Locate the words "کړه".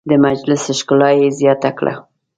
1.77-1.93